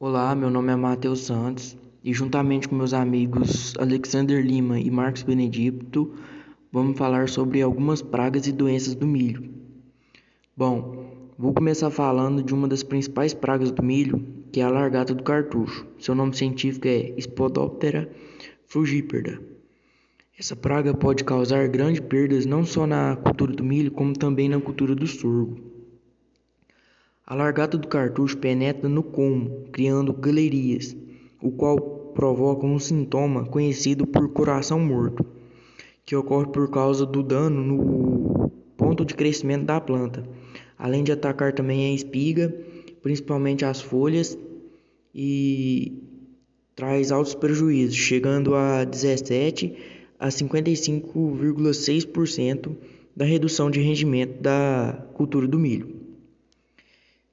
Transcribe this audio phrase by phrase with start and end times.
[0.00, 5.24] Olá, meu nome é Matheus Santos e juntamente com meus amigos Alexander Lima e Marcos
[5.24, 6.14] Benedito,
[6.70, 9.50] vamos falar sobre algumas pragas e doenças do milho.
[10.56, 15.12] Bom, vou começar falando de uma das principais pragas do milho, que é a largata
[15.12, 15.84] do cartucho.
[15.98, 18.08] Seu nome científico é Spodoptera
[18.68, 19.42] frugiperda.
[20.38, 24.60] Essa praga pode causar grandes perdas não só na cultura do milho, como também na
[24.60, 25.58] cultura do sorgo.
[27.30, 30.96] A largata do cartucho penetra no colmo, criando galerias,
[31.42, 31.78] o qual
[32.14, 35.26] provoca um sintoma conhecido por coração morto,
[36.06, 40.26] que ocorre por causa do dano no ponto de crescimento da planta,
[40.78, 42.48] além de atacar também a espiga,
[43.02, 44.38] principalmente as folhas,
[45.14, 46.02] e
[46.74, 49.76] traz altos prejuízos, chegando a 17
[50.18, 52.74] a 55,6%
[53.14, 55.97] da redução de rendimento da cultura do milho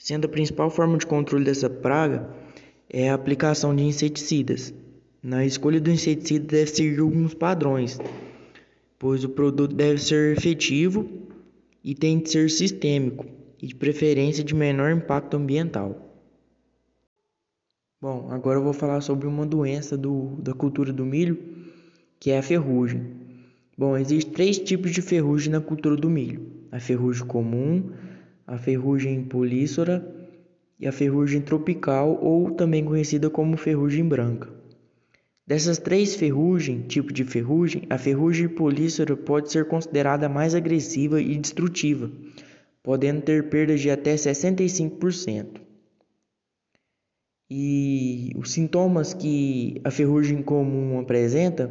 [0.00, 2.26] sendo a principal forma de controle dessa praga
[2.88, 4.72] é a aplicação de inseticidas.
[5.22, 7.98] Na escolha do inseticida deve seguir alguns padrões,
[8.98, 11.06] pois o produto deve ser efetivo
[11.84, 13.26] e tem de ser sistêmico
[13.60, 16.16] e de preferência de menor impacto ambiental.
[18.00, 21.38] Bom, agora eu vou falar sobre uma doença do, da cultura do milho,
[22.18, 23.04] que é a ferrugem.
[23.76, 27.90] Bom, existem três tipos de ferrugem na cultura do milho: a ferrugem comum,
[28.50, 30.04] a ferrugem polísora
[30.76, 34.52] e a ferrugem tropical ou também conhecida como ferrugem branca.
[35.46, 41.38] Dessas três ferrugens, tipo de ferrugem, a ferrugem polísora pode ser considerada mais agressiva e
[41.38, 42.10] destrutiva,
[42.82, 45.60] podendo ter perdas de até 65%.
[47.48, 51.70] E os sintomas que a ferrugem comum apresenta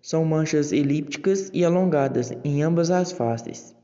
[0.00, 3.74] são manchas elípticas e alongadas em ambas as faces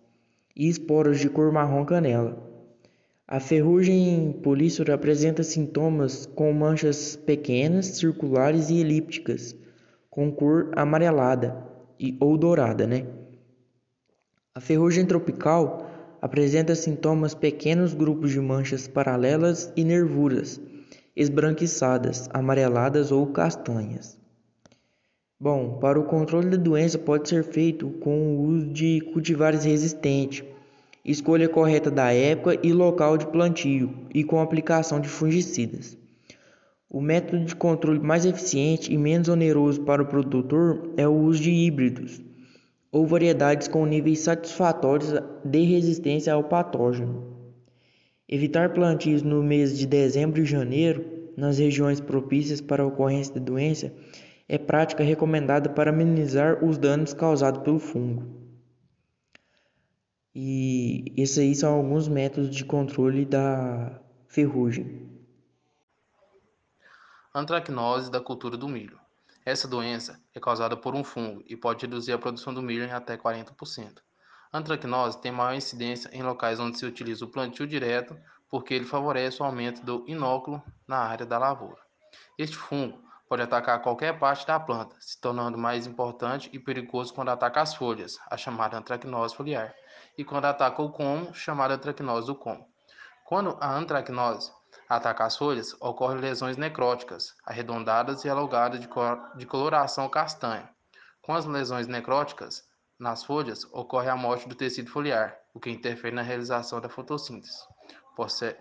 [0.59, 2.37] e esporos de cor marrom canela.
[3.27, 9.55] A ferrugem polísora apresenta sintomas com manchas pequenas, circulares e elípticas,
[10.11, 11.65] com cor amarelada
[12.01, 13.07] e, ou dourada, né?
[14.55, 15.89] A ferrugem tropical
[16.21, 20.61] apresenta sintomas pequenos grupos de manchas paralelas e nervuras,
[21.15, 24.19] esbranquiçadas, amareladas ou castanhas.
[25.41, 30.43] Bom, para o controle da doença pode ser feito com o uso de cultivares resistentes,
[31.05, 35.97] escolha correta da época e local de plantio e com aplicação de fungicidas.
[36.91, 41.41] O método de controle mais eficiente e menos oneroso para o produtor é o uso
[41.41, 42.21] de híbridos
[42.91, 47.39] ou variedades com níveis satisfatórios de resistência ao patógeno.
[48.29, 51.05] Evitar plantios no mês de dezembro e janeiro
[51.37, 53.93] nas regiões propícias para a ocorrência da doença
[54.49, 58.49] é prática recomendada para minimizar os danos causados pelo fungo.
[60.35, 65.07] E esses aí são alguns métodos de controle da ferrugem.
[67.35, 68.99] Antracnose da cultura do milho.
[69.45, 72.93] Essa doença é causada por um fungo e pode reduzir a produção do milho em
[72.93, 73.99] até 40%.
[74.51, 78.17] A antracnose tem maior incidência em locais onde se utiliza o plantio direto,
[78.49, 81.81] porque ele favorece o aumento do inóculo na área da lavoura.
[82.39, 87.29] Este fungo pode atacar qualquer parte da planta, se tornando mais importante e perigoso quando
[87.29, 89.75] ataca as folhas, a chamada antracnose foliar,
[90.17, 92.67] e quando ataca o como, chamada antracnose do como.
[93.27, 94.51] Quando a antracnose
[94.89, 98.89] ataca as folhas, ocorrem lesões necróticas, arredondadas e alongadas de,
[99.37, 100.69] de coloração castanha.
[101.21, 102.65] Com as lesões necróticas
[102.99, 107.59] nas folhas, ocorre a morte do tecido foliar, o que interfere na realização da fotossíntese,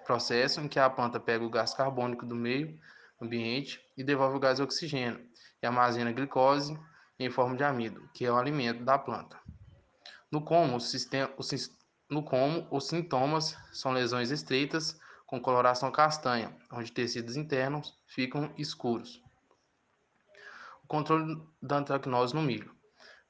[0.05, 2.77] processo em que a planta pega o gás carbônico do meio
[3.21, 5.25] ambiente e devolve o gás oxigênio
[5.61, 6.77] e armazena glicose
[7.19, 9.39] em forma de amido, que é o alimento da planta.
[10.31, 11.33] No como, sistema,
[12.09, 19.21] no como, os sintomas são lesões estreitas com coloração castanha, onde tecidos internos ficam escuros.
[20.83, 22.73] O controle da antracnose no milho.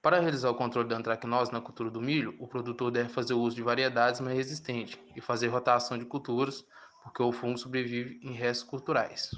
[0.01, 3.55] Para realizar o controle da antracnose na cultura do milho, o produtor deve fazer uso
[3.55, 6.63] de variedades mais resistentes e fazer rotação de culturas,
[7.03, 9.31] porque o fungo sobrevive em restos culturais.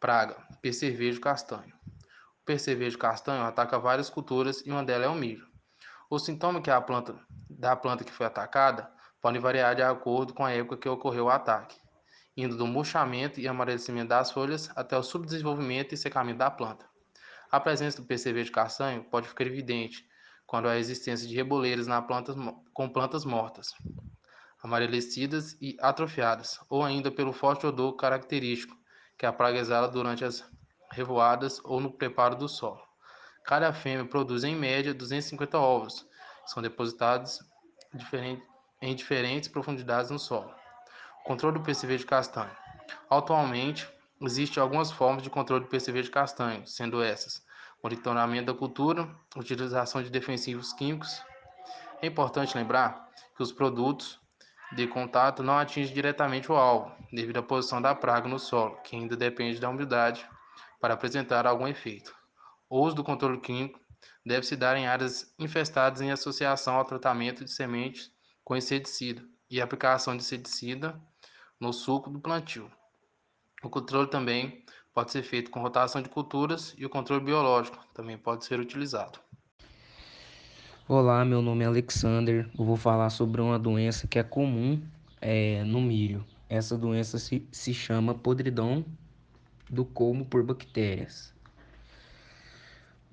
[0.00, 1.74] Praga, percevejo castanho.
[2.40, 5.44] O percevejo castanho ataca várias culturas e uma delas é o milho.
[6.08, 7.18] Os sintomas que a planta,
[7.50, 8.88] da planta que foi atacada
[9.20, 11.76] podem variar de acordo com a época que ocorreu o ataque,
[12.36, 16.86] indo do murchamento e amarelecimento das folhas até o subdesenvolvimento e secamento da planta.
[17.50, 20.08] A presença do percevejo castanho pode ficar evidente
[20.46, 22.36] quando há existência de reboleiras na planta,
[22.72, 23.74] com plantas mortas,
[24.62, 28.78] amarelecidas e atrofiadas, ou ainda pelo forte odor característico
[29.18, 30.48] que a praga exala durante as
[30.92, 32.80] revoadas ou no preparo do solo.
[33.44, 36.06] Cada fêmea produz em média 250 ovos,
[36.44, 37.40] que são depositados
[38.80, 40.54] em diferentes profundidades no solo.
[41.24, 42.54] Controle do percevejo castanho.
[43.10, 43.88] Atualmente,
[44.22, 47.46] existem algumas formas de controle do de castanho, sendo essas
[47.82, 51.22] monitoramento da cultura, utilização de defensivos químicos.
[52.02, 54.20] É importante lembrar que os produtos
[54.72, 58.94] de contato não atingem diretamente o alvo, devido à posição da praga no solo, que
[58.94, 60.26] ainda depende da umidade
[60.80, 62.14] para apresentar algum efeito.
[62.68, 63.80] O uso do controle químico
[64.24, 68.12] deve se dar em áreas infestadas em associação ao tratamento de sementes
[68.44, 71.00] com inseticida e aplicação de inseticida
[71.58, 72.70] no suco do plantio.
[73.62, 74.64] O controle também
[74.94, 79.18] pode ser feito com rotação de culturas e o controle biológico também pode ser utilizado.
[80.90, 82.48] Olá, meu nome é Alexander.
[82.58, 84.80] Eu vou falar sobre uma doença que é comum
[85.20, 86.24] é, no milho.
[86.48, 88.82] Essa doença se, se chama podridão
[89.68, 91.30] do colmo por bactérias.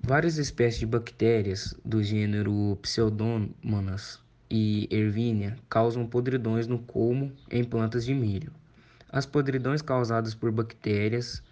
[0.00, 8.06] Várias espécies de bactérias do gênero Pseudomonas e Ervínia causam podridões no colmo em plantas
[8.06, 8.52] de milho.
[9.06, 11.42] As podridões causadas por bactérias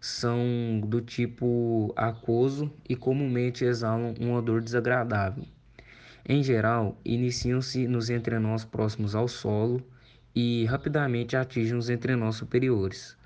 [0.00, 5.44] são do tipo aquoso e comumente exalam um odor desagradável.
[6.28, 9.82] Em geral, iniciam-se nos entrenós próximos ao solo
[10.34, 13.16] e rapidamente atingem os entrenós superiores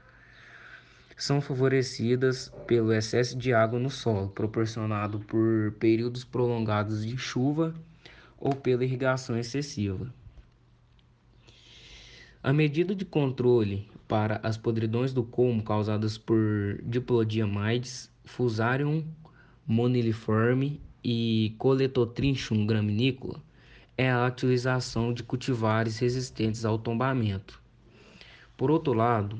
[1.23, 7.75] são favorecidas pelo excesso de água no solo, proporcionado por períodos prolongados de chuva
[8.39, 10.13] ou pela irrigação excessiva.
[12.43, 19.05] A medida de controle para as podridões do colmo causadas por Diplodiamaides, Fusarium
[19.67, 23.43] moniliforme e Coletotrinchum graminícola
[23.97, 27.61] é a utilização de cultivares resistentes ao tombamento.
[28.57, 29.39] Por outro lado,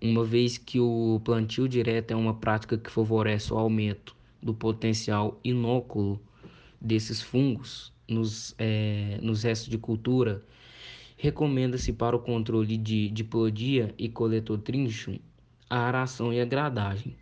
[0.00, 5.38] uma vez que o plantio direto é uma prática que favorece o aumento do potencial
[5.44, 6.20] inóculo
[6.80, 10.44] desses fungos nos, é, nos restos de cultura,
[11.16, 15.18] recomenda-se para o controle de diplodia e coletotrinchum
[15.70, 17.16] a aração e a gradagem,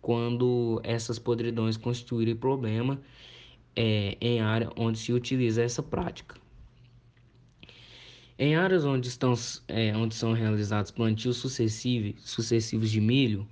[0.00, 3.00] quando essas podridões constituírem problema
[3.82, 6.36] é, em área onde se utiliza essa prática.
[8.38, 9.32] Em áreas onde, estão,
[9.68, 13.48] é, onde são realizados plantios sucessivos, sucessivos de milho,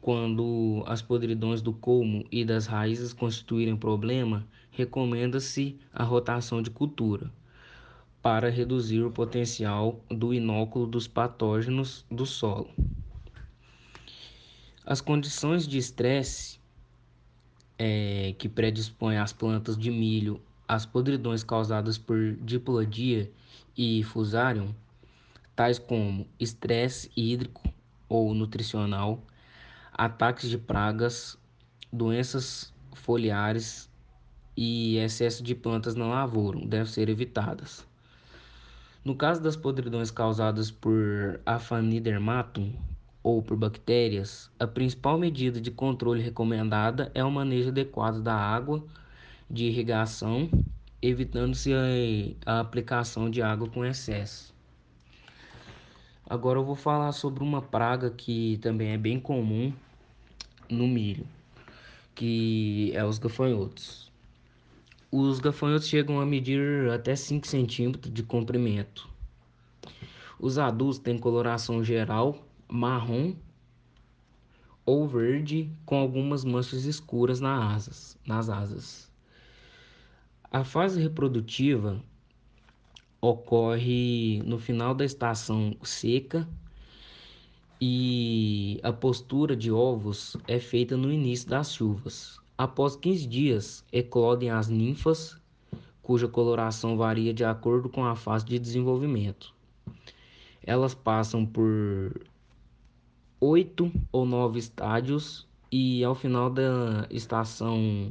[0.00, 7.32] quando as podridões do colmo e das raízes constituírem problema, recomenda-se a rotação de cultura
[8.22, 12.70] para reduzir o potencial do inóculo dos patógenos do solo.
[14.86, 16.60] As condições de estresse
[17.86, 23.30] é, que predispõem as plantas de milho às podridões causadas por diplodia
[23.76, 24.74] e fusarium,
[25.54, 27.62] tais como estresse hídrico
[28.08, 29.22] ou nutricional,
[29.92, 31.36] ataques de pragas,
[31.92, 33.90] doenças foliares
[34.56, 37.86] e excesso de plantas na lavoura devem ser evitadas.
[39.04, 42.72] No caso das podridões causadas por Aphanidermatum
[43.24, 48.84] ou por bactérias, a principal medida de controle recomendada é o manejo adequado da água
[49.50, 50.50] de irrigação
[51.00, 54.54] evitando-se a, a aplicação de água com excesso.
[56.28, 59.72] Agora eu vou falar sobre uma praga que também é bem comum
[60.68, 61.26] no milho,
[62.14, 64.12] que é os gafanhotos.
[65.10, 69.08] Os gafanhotos chegam a medir até 5 centímetros de comprimento.
[70.38, 73.34] Os adultos têm coloração geral marrom
[74.86, 78.18] ou verde com algumas manchas escuras nas asas.
[78.26, 79.12] Nas asas.
[80.50, 82.00] A fase reprodutiva
[83.20, 86.48] ocorre no final da estação seca
[87.80, 92.38] e a postura de ovos é feita no início das chuvas.
[92.56, 95.36] Após 15 dias, eclodem as ninfas,
[96.02, 99.52] cuja coloração varia de acordo com a fase de desenvolvimento.
[100.62, 102.24] Elas passam por
[103.44, 108.10] oito ou nove estádios e ao final da estação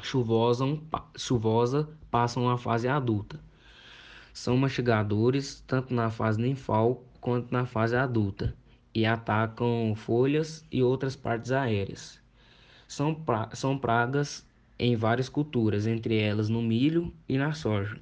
[0.00, 0.78] chuvosa,
[1.16, 3.40] chuvosa passam à fase adulta.
[4.32, 8.54] São mastigadores tanto na fase ninfal quanto na fase adulta
[8.94, 12.20] e atacam folhas e outras partes aéreas.
[12.86, 14.46] São, pra são pragas
[14.78, 18.00] em várias culturas, entre elas no milho e na soja.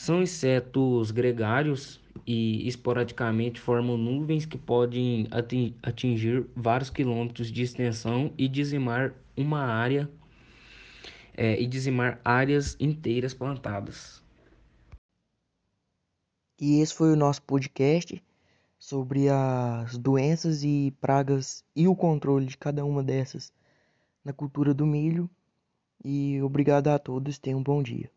[0.00, 5.28] São insetos gregários e esporadicamente formam nuvens que podem
[5.82, 10.10] atingir vários quilômetros de extensão e dizimar uma área
[11.36, 14.24] é, e dizimar áreas inteiras plantadas.
[16.58, 18.24] E esse foi o nosso podcast
[18.78, 23.52] sobre as doenças e pragas e o controle de cada uma dessas
[24.24, 25.28] na cultura do milho.
[26.02, 28.10] E obrigado a todos, tenham um bom dia.